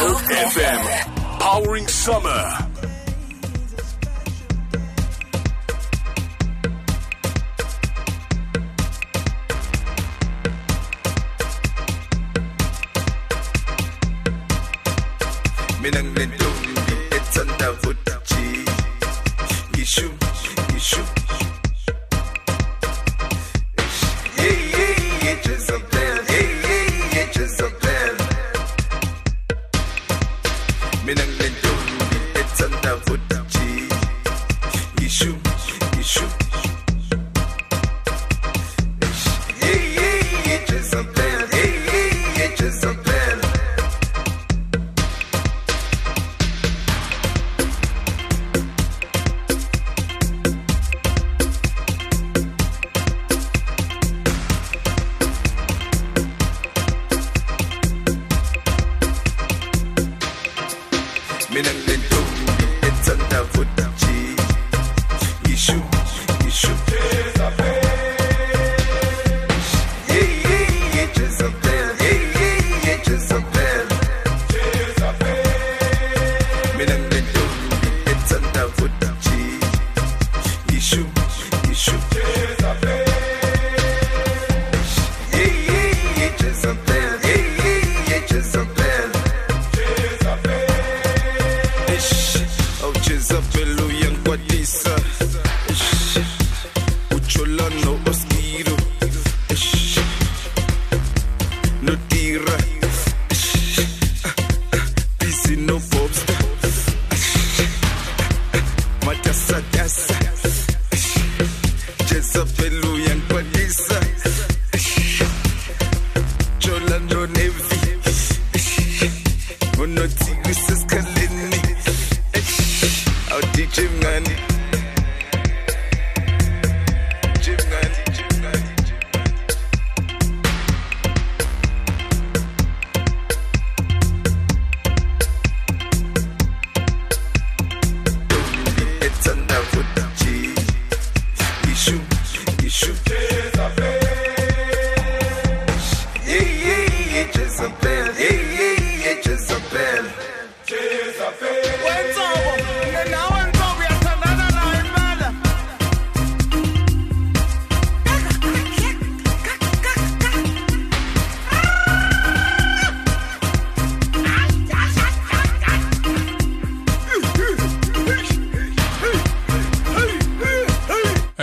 Hope 0.00 0.32
FM. 0.48 0.82
Powering 1.44 1.86
summer. 1.86 2.40
Minang 15.84 16.08
nindong 16.16 16.49
Nindong 31.40 31.84
etsanda 32.40 32.92
vuchi 33.04 33.68
Yishu, 35.00 35.32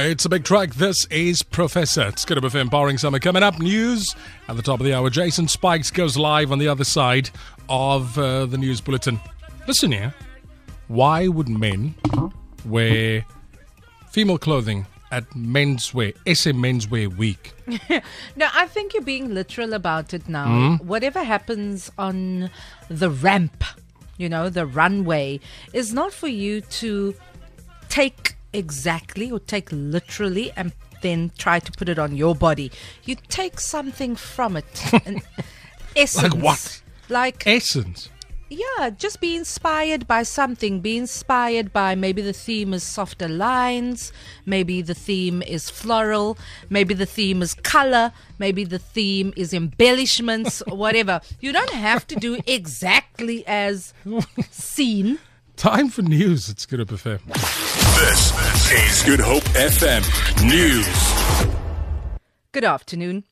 It's 0.08 0.24
a 0.24 0.30
big 0.30 0.46
track. 0.46 0.74
This 0.76 1.06
is 1.08 1.44
Professor. 1.44 2.04
It's 2.04 2.24
going 2.24 2.42
to 2.42 2.50
be 2.50 2.58
a 2.58 2.62
empowering 2.62 2.98
summer. 2.98 3.20
Coming 3.20 3.44
up, 3.44 3.60
news 3.60 4.16
at 4.48 4.56
the 4.56 4.62
top 4.62 4.80
of 4.80 4.86
the 4.86 4.94
hour. 4.94 5.10
Jason 5.10 5.50
Spikes 5.50 5.92
goes 5.92 6.16
live 6.16 6.54
on 6.54 6.60
the 6.60 6.68
other 6.70 6.86
side 6.86 7.30
of 7.68 8.18
uh, 8.18 8.46
the 8.46 8.58
news 8.58 8.80
bulletin. 8.80 9.20
Listen 9.68 9.92
here. 9.92 10.14
Why 10.88 11.28
would 11.28 11.50
men 11.50 11.94
wear 12.66 13.26
female 14.10 14.38
clothing 14.38 14.86
at 15.12 15.30
menswear, 15.32 16.16
SA 16.34 16.52
Menswear 16.52 17.14
Week? 17.18 17.54
No, 18.38 18.48
I 18.54 18.66
think 18.68 18.94
you're 18.94 19.04
being 19.04 19.34
literal 19.34 19.74
about 19.74 20.14
it 20.14 20.30
now. 20.30 20.78
Whatever 20.78 21.22
happens 21.22 21.92
on 21.98 22.50
the 22.88 23.10
ramp, 23.10 23.62
you 24.16 24.30
know, 24.30 24.50
the 24.50 24.66
runway, 24.66 25.42
is 25.74 25.94
not 25.94 26.14
for 26.14 26.30
you 26.30 26.62
to 26.62 27.14
take 27.90 28.37
exactly 28.58 29.32
or 29.32 29.40
take 29.40 29.70
literally 29.72 30.52
and 30.58 30.72
then 31.02 31.32
try 31.38 31.60
to 31.60 31.72
put 31.72 31.88
it 31.90 32.00
on 32.00 32.16
your 32.18 32.36
body. 32.36 32.72
You 33.06 33.16
take 33.30 33.60
something 33.60 34.16
from 34.16 34.58
it. 34.58 34.94
An 35.06 35.22
essence. 35.96 36.34
Like 36.34 36.44
what? 36.44 36.82
Like 37.10 37.46
Essence. 37.48 38.10
yeah, 38.50 38.90
just 38.90 39.22
be 39.22 39.36
inspired 39.36 40.08
by 40.08 40.24
something. 40.24 40.82
Be 40.82 40.98
inspired 40.98 41.72
by 41.72 41.96
maybe 41.96 42.22
the 42.22 42.34
theme 42.34 42.74
is 42.74 42.84
softer 42.84 43.30
lines, 43.30 44.12
maybe 44.46 44.82
the 44.82 44.94
theme 44.94 45.42
is 45.44 45.70
floral, 45.70 46.38
maybe 46.70 46.94
the 46.94 47.06
theme 47.06 47.42
is 47.42 47.54
color, 47.54 48.12
maybe 48.40 48.64
the 48.66 48.80
theme 48.80 49.34
is 49.38 49.54
embellishments, 49.54 50.62
whatever. 50.68 51.22
You 51.40 51.54
don't 51.54 51.70
have 51.72 52.08
to 52.08 52.16
do 52.16 52.40
exactly 52.48 53.46
as 53.48 53.94
seen. 54.52 55.20
Time 55.58 55.90
for 55.90 56.04
news. 56.04 56.50
It's 56.50 56.68
Good 56.68 56.80
Hope 56.80 56.90
FM. 56.90 57.20
This 57.98 58.72
is 58.72 59.04
Good 59.04 59.20
Hope 59.20 59.44
FM 59.56 60.04
News. 60.48 61.50
Good 62.52 62.64
afternoon. 62.64 63.24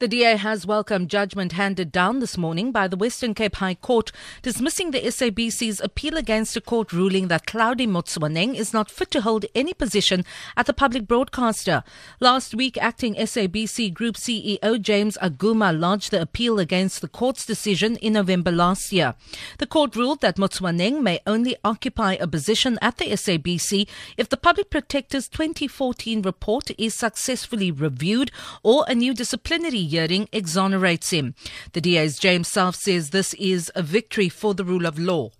The 0.00 0.06
DA 0.06 0.36
has 0.36 0.64
welcomed 0.64 1.10
judgment 1.10 1.54
handed 1.54 1.90
down 1.90 2.20
this 2.20 2.38
morning 2.38 2.70
by 2.70 2.86
the 2.86 2.96
Western 2.96 3.34
Cape 3.34 3.56
High 3.56 3.74
Court 3.74 4.12
dismissing 4.42 4.92
the 4.92 5.00
SABC's 5.00 5.80
appeal 5.80 6.16
against 6.16 6.56
a 6.56 6.60
court 6.60 6.92
ruling 6.92 7.26
that 7.26 7.46
Hlaudi 7.46 7.88
Motsoeneng 7.88 8.54
is 8.54 8.72
not 8.72 8.92
fit 8.92 9.10
to 9.10 9.22
hold 9.22 9.46
any 9.56 9.74
position 9.74 10.24
at 10.56 10.66
the 10.66 10.72
public 10.72 11.08
broadcaster. 11.08 11.82
Last 12.20 12.54
week, 12.54 12.78
acting 12.80 13.16
SABC 13.16 13.92
Group 13.92 14.14
CEO 14.14 14.80
James 14.80 15.18
Aguma 15.20 15.76
lodged 15.76 16.12
the 16.12 16.22
appeal 16.22 16.60
against 16.60 17.00
the 17.00 17.08
court's 17.08 17.44
decision 17.44 17.96
in 17.96 18.12
November 18.12 18.52
last 18.52 18.92
year. 18.92 19.16
The 19.58 19.66
court 19.66 19.96
ruled 19.96 20.20
that 20.20 20.36
Motsoeneng 20.36 21.02
may 21.02 21.18
only 21.26 21.56
occupy 21.64 22.12
a 22.12 22.28
position 22.28 22.78
at 22.80 22.98
the 22.98 23.06
SABC 23.06 23.88
if 24.16 24.28
the 24.28 24.36
Public 24.36 24.70
Protector's 24.70 25.28
2014 25.28 26.22
report 26.22 26.70
is 26.78 26.94
successfully 26.94 27.72
reviewed 27.72 28.30
or 28.62 28.84
a 28.86 28.94
new 28.94 29.12
disciplinary 29.12 29.87
hearing 29.88 30.28
exonerates 30.32 31.10
him. 31.10 31.34
The 31.72 31.80
DA's 31.80 32.18
James 32.18 32.48
Selfe 32.48 32.76
says 32.76 33.10
this 33.10 33.34
is 33.34 33.72
a 33.74 33.82
victory 33.82 34.28
for 34.28 34.54
the 34.54 34.64
rule 34.64 34.86
of 34.86 34.98
law. 34.98 35.30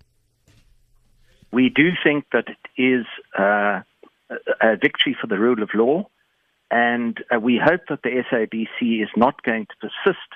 We 1.53 1.71
do 1.71 1.91
think 2.03 2.27
that 2.33 2.47
it 2.49 2.83
is 2.83 3.07
uh, 3.39 3.81
a 4.61 4.77
victory 4.77 5.17
for 5.19 5.27
the 5.27 5.39
rule 5.39 5.63
of 5.63 5.71
law, 5.75 6.09
and 6.71 7.17
uh, 7.35 7.41
we 7.41 7.61
hope 7.63 7.83
that 7.89 8.03
the 8.03 8.23
SABC 8.31 9.03
is 9.03 9.09
not 9.17 9.43
going 9.43 9.67
to 9.67 9.89
persist 9.89 10.29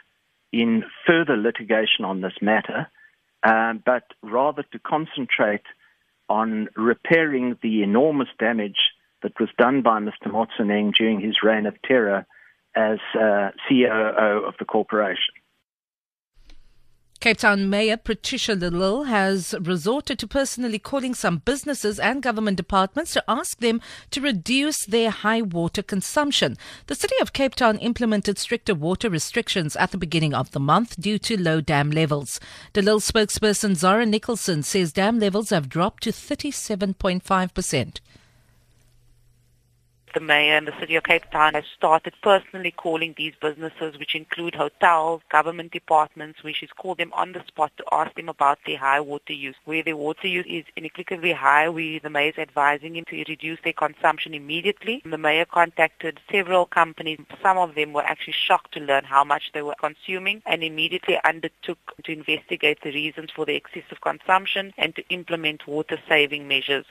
in 0.52 0.84
further 1.06 1.36
litigation 1.36 2.04
on 2.04 2.20
this 2.20 2.34
matter, 2.40 2.90
um, 3.42 3.82
but 3.84 4.04
rather 4.22 4.62
to 4.72 4.78
concentrate 4.78 5.64
on 6.28 6.68
repairing 6.76 7.58
the 7.62 7.82
enormous 7.82 8.28
damage 8.38 8.78
that 9.22 9.38
was 9.38 9.48
done 9.58 9.82
by 9.82 10.00
Mr. 10.00 10.26
Motsoeneng 10.26 10.94
during 10.94 11.20
his 11.20 11.42
reign 11.42 11.66
of 11.66 11.80
terror 11.82 12.26
as 12.76 12.98
uh, 13.14 13.50
COO 13.68 14.44
of 14.46 14.54
the 14.58 14.64
corporation. 14.64 15.34
Cape 17.22 17.36
Town 17.36 17.70
Mayor 17.70 17.96
Patricia 17.96 18.54
Lille 18.54 19.04
has 19.04 19.54
resorted 19.60 20.18
to 20.18 20.26
personally 20.26 20.80
calling 20.80 21.14
some 21.14 21.38
businesses 21.38 22.00
and 22.00 22.20
government 22.20 22.56
departments 22.56 23.12
to 23.12 23.22
ask 23.28 23.60
them 23.60 23.80
to 24.10 24.20
reduce 24.20 24.84
their 24.86 25.10
high 25.10 25.40
water 25.40 25.84
consumption. 25.84 26.56
The 26.88 26.96
city 26.96 27.14
of 27.20 27.32
Cape 27.32 27.54
Town 27.54 27.78
implemented 27.78 28.40
stricter 28.40 28.74
water 28.74 29.08
restrictions 29.08 29.76
at 29.76 29.92
the 29.92 29.98
beginning 29.98 30.34
of 30.34 30.50
the 30.50 30.58
month 30.58 31.00
due 31.00 31.20
to 31.20 31.40
low 31.40 31.60
dam 31.60 31.92
levels. 31.92 32.40
Lille 32.74 32.98
spokesperson 32.98 33.76
Zara 33.76 34.04
Nicholson 34.04 34.64
says 34.64 34.92
dam 34.92 35.20
levels 35.20 35.50
have 35.50 35.68
dropped 35.68 36.02
to 36.02 36.10
37.5%. 36.10 38.00
the 40.14 40.20
mayor 40.20 40.56
and 40.56 40.66
the 40.66 40.78
city 40.78 40.96
of 40.96 41.04
Cape 41.04 41.30
Town 41.30 41.54
has 41.54 41.64
started 41.76 42.14
personally 42.22 42.70
calling 42.70 43.14
these 43.16 43.34
businesses, 43.40 43.98
which 43.98 44.14
include 44.14 44.54
hotels, 44.54 45.22
government 45.30 45.72
departments, 45.72 46.42
which 46.42 46.62
is 46.62 46.70
call 46.76 46.94
them 46.94 47.12
on 47.14 47.32
the 47.32 47.42
spot 47.46 47.72
to 47.76 47.84
ask 47.92 48.14
them 48.14 48.28
about 48.28 48.58
their 48.66 48.78
high 48.78 49.00
water 49.00 49.32
use. 49.32 49.56
Where 49.64 49.82
their 49.82 49.96
water 49.96 50.26
use 50.26 50.46
is 50.48 50.64
inexplicably 50.76 51.32
high, 51.32 51.68
we, 51.68 51.98
the 51.98 52.10
mayor 52.10 52.30
is 52.30 52.38
advising 52.38 52.96
him 52.96 53.04
to 53.08 53.24
reduce 53.28 53.58
their 53.64 53.72
consumption 53.72 54.34
immediately. 54.34 55.02
The 55.04 55.18
mayor 55.18 55.44
contacted 55.44 56.20
several 56.30 56.66
companies. 56.66 57.18
Some 57.42 57.58
of 57.58 57.74
them 57.74 57.92
were 57.92 58.04
actually 58.04 58.34
shocked 58.34 58.72
to 58.74 58.80
learn 58.80 59.04
how 59.04 59.24
much 59.24 59.50
they 59.54 59.62
were 59.62 59.76
consuming 59.80 60.42
and 60.46 60.62
immediately 60.62 61.18
undertook 61.24 61.78
to 62.04 62.12
investigate 62.12 62.78
the 62.82 62.92
reasons 62.92 63.30
for 63.34 63.46
the 63.46 63.54
excessive 63.54 64.00
consumption 64.00 64.72
and 64.78 64.94
to 64.96 65.06
implement 65.08 65.66
water 65.66 65.98
saving 66.08 66.46
measures. 66.48 66.86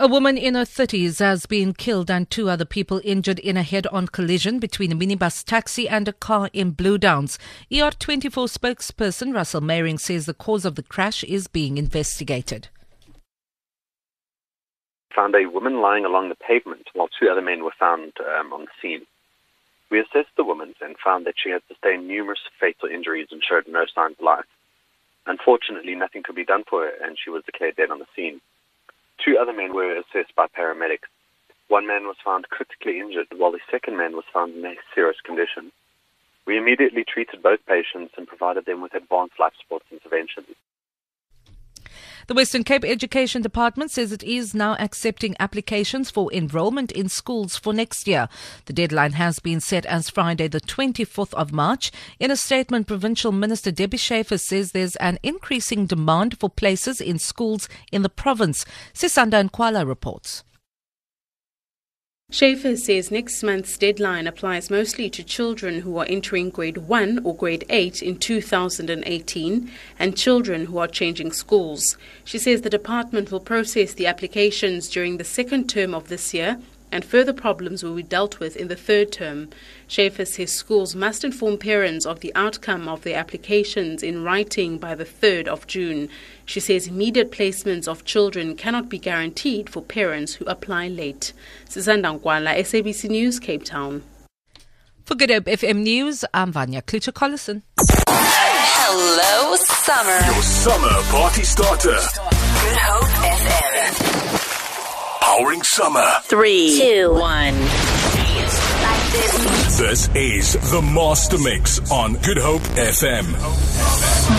A 0.00 0.06
woman 0.06 0.38
in 0.38 0.54
her 0.54 0.62
30s 0.62 1.18
has 1.18 1.46
been 1.46 1.74
killed 1.74 2.08
and 2.08 2.30
two 2.30 2.48
other 2.48 2.64
people 2.64 3.00
injured 3.02 3.40
in 3.40 3.56
a 3.56 3.64
head-on 3.64 4.06
collision 4.06 4.60
between 4.60 4.92
a 4.92 4.94
minibus 4.94 5.42
taxi 5.42 5.88
and 5.88 6.06
a 6.06 6.12
car 6.12 6.50
in 6.52 6.70
Blue 6.70 6.98
Downs. 6.98 7.36
ER24 7.72 8.46
spokesperson 8.46 9.34
Russell 9.34 9.60
Meiring 9.60 9.98
says 9.98 10.26
the 10.26 10.34
cause 10.34 10.64
of 10.64 10.76
the 10.76 10.84
crash 10.84 11.24
is 11.24 11.48
being 11.48 11.78
investigated. 11.78 12.68
Found 15.16 15.34
a 15.34 15.46
woman 15.46 15.80
lying 15.80 16.04
along 16.04 16.28
the 16.28 16.36
pavement 16.36 16.86
while 16.92 17.08
two 17.08 17.28
other 17.28 17.42
men 17.42 17.64
were 17.64 17.74
found 17.76 18.12
um, 18.38 18.52
on 18.52 18.66
the 18.66 18.70
scene. 18.80 19.04
We 19.90 19.98
assessed 19.98 20.36
the 20.36 20.44
woman 20.44 20.76
and 20.80 20.94
found 21.02 21.26
that 21.26 21.34
she 21.42 21.50
had 21.50 21.62
sustained 21.66 22.06
numerous 22.06 22.38
fatal 22.60 22.88
injuries 22.88 23.26
and 23.32 23.42
showed 23.42 23.66
no 23.66 23.84
signs 23.92 24.14
of 24.20 24.24
life. 24.24 24.46
Unfortunately, 25.26 25.96
nothing 25.96 26.22
could 26.22 26.36
be 26.36 26.44
done 26.44 26.62
for 26.70 26.82
her 26.84 26.92
and 27.02 27.18
she 27.18 27.30
was 27.30 27.42
declared 27.44 27.74
dead 27.74 27.90
on 27.90 27.98
the 27.98 28.06
scene. 28.14 28.40
Two 29.24 29.36
other 29.36 29.52
men 29.52 29.74
were 29.74 29.96
assessed 29.96 30.34
by 30.36 30.46
paramedics. 30.46 31.08
One 31.68 31.86
man 31.86 32.04
was 32.06 32.16
found 32.24 32.48
critically 32.48 33.00
injured, 33.00 33.28
while 33.36 33.52
the 33.52 33.60
second 33.70 33.96
man 33.96 34.14
was 34.14 34.24
found 34.32 34.54
in 34.54 34.64
a 34.64 34.74
serious 34.94 35.20
condition. 35.20 35.72
We 36.46 36.56
immediately 36.56 37.04
treated 37.04 37.42
both 37.42 37.60
patients 37.66 38.14
and 38.16 38.26
provided 38.26 38.64
them 38.64 38.80
with 38.80 38.94
advanced 38.94 39.38
life 39.38 39.52
support 39.60 39.82
interventions. 39.90 40.56
The 42.28 42.34
Western 42.34 42.62
Cape 42.62 42.84
Education 42.84 43.40
Department 43.40 43.90
says 43.90 44.12
it 44.12 44.22
is 44.22 44.52
now 44.52 44.76
accepting 44.78 45.34
applications 45.40 46.10
for 46.10 46.30
enrolment 46.30 46.92
in 46.92 47.08
schools 47.08 47.56
for 47.56 47.72
next 47.72 48.06
year. 48.06 48.28
The 48.66 48.74
deadline 48.74 49.12
has 49.12 49.38
been 49.38 49.60
set 49.60 49.86
as 49.86 50.10
Friday, 50.10 50.46
the 50.46 50.60
24th 50.60 51.32
of 51.32 51.54
March. 51.54 51.90
In 52.20 52.30
a 52.30 52.36
statement, 52.36 52.86
Provincial 52.86 53.32
Minister 53.32 53.70
Debbie 53.70 53.96
Schaefer 53.96 54.36
says 54.36 54.72
there's 54.72 54.96
an 54.96 55.18
increasing 55.22 55.86
demand 55.86 56.38
for 56.38 56.50
places 56.50 57.00
in 57.00 57.18
schools 57.18 57.66
in 57.90 58.02
the 58.02 58.10
province. 58.10 58.66
Sisanda 58.92 59.48
Nkwala 59.48 59.88
reports. 59.88 60.44
Schaefer 62.30 62.76
says 62.76 63.10
next 63.10 63.42
month's 63.42 63.78
deadline 63.78 64.26
applies 64.26 64.68
mostly 64.68 65.08
to 65.08 65.24
children 65.24 65.80
who 65.80 65.96
are 65.96 66.04
entering 66.10 66.50
grade 66.50 66.76
1 66.76 67.20
or 67.24 67.34
grade 67.34 67.64
8 67.70 68.02
in 68.02 68.18
2018 68.18 69.70
and 69.98 70.14
children 70.14 70.66
who 70.66 70.76
are 70.76 70.86
changing 70.86 71.32
schools. 71.32 71.96
She 72.24 72.38
says 72.38 72.60
the 72.60 72.68
department 72.68 73.32
will 73.32 73.40
process 73.40 73.94
the 73.94 74.06
applications 74.06 74.90
during 74.90 75.16
the 75.16 75.24
second 75.24 75.70
term 75.70 75.94
of 75.94 76.08
this 76.08 76.34
year 76.34 76.60
and 76.92 77.02
further 77.02 77.32
problems 77.32 77.82
will 77.82 77.94
be 77.94 78.02
dealt 78.02 78.40
with 78.40 78.56
in 78.56 78.68
the 78.68 78.76
third 78.76 79.10
term. 79.10 79.48
Schaefer 79.88 80.26
says 80.26 80.52
schools 80.52 80.94
must 80.94 81.24
inform 81.24 81.56
parents 81.56 82.04
of 82.04 82.20
the 82.20 82.30
outcome 82.34 82.88
of 82.88 83.02
their 83.02 83.16
applications 83.16 84.02
in 84.02 84.22
writing 84.22 84.76
by 84.76 84.94
the 84.94 85.06
3rd 85.06 85.48
of 85.48 85.66
June. 85.66 86.10
She 86.44 86.60
says 86.60 86.86
immediate 86.86 87.32
placements 87.32 87.88
of 87.88 88.04
children 88.04 88.54
cannot 88.54 88.90
be 88.90 88.98
guaranteed 88.98 89.70
for 89.70 89.82
parents 89.82 90.34
who 90.34 90.44
apply 90.44 90.88
late. 90.88 91.32
Sisanda 91.66 92.20
Nkwala, 92.20 92.54
SABC 92.58 93.08
News, 93.08 93.40
Cape 93.40 93.64
Town. 93.64 94.02
For 95.06 95.14
Good 95.14 95.30
Hope 95.30 95.44
FM 95.44 95.78
News, 95.78 96.22
I'm 96.34 96.52
Vanya 96.52 96.82
Klutcher 96.82 97.12
Collison. 97.14 97.62
Hello, 97.80 99.56
summer. 99.56 100.20
Your 100.34 100.42
summer 100.42 101.02
party 101.10 101.44
starter. 101.44 101.96
Good 101.96 102.76
Hope 102.76 103.08
FM. 103.24 105.20
Powering 105.22 105.62
summer. 105.62 106.06
Three, 106.24 106.78
two, 106.78 107.10
one. 107.14 107.54
This 109.12 110.08
is 110.14 110.52
the 110.70 110.82
Master 110.82 111.38
Mix 111.38 111.90
on 111.90 112.14
Good 112.16 112.36
Hope 112.36 112.60
FM. 112.60 114.37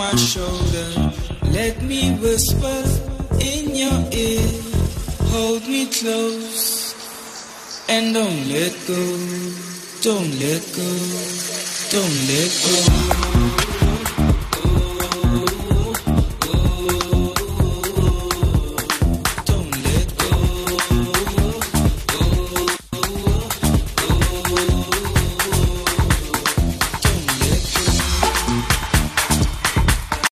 My 0.00 0.16
shoulder. 0.16 1.12
Let 1.52 1.82
me 1.82 2.12
whisper 2.22 2.80
in 3.38 3.74
your 3.82 4.00
ear. 4.12 4.48
Hold 5.32 5.62
me 5.68 5.82
close 5.98 6.94
and 7.86 8.14
don't 8.14 8.48
let 8.48 8.74
go. 8.88 9.02
Don't 10.00 10.32
let 10.40 10.62
go. 10.78 10.90
Don't 11.92 12.16
let 12.30 12.50
go. 12.64 13.29